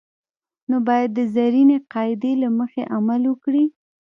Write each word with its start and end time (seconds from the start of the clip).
نو 0.69 0.75
باید 0.87 1.09
د 1.13 1.19
زرینې 1.35 1.77
قاعدې 1.93 2.31
له 2.41 2.49
مخې 2.59 2.81
عمل 2.95 3.21
وکړي. 3.27 3.65